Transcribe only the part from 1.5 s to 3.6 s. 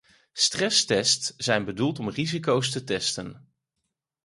bedoeld om risico's te testen.